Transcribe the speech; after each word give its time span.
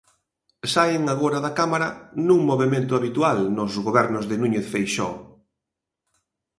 Saen 0.73 1.03
agora 1.15 1.39
da 1.45 1.51
Cámara 1.59 1.87
nun 2.27 2.39
movemento 2.49 2.91
habitual 2.95 3.39
nos 3.57 3.71
gobernos 3.87 4.25
de 4.29 4.35
Núñez 4.41 4.65
Feixóo. 4.73 5.15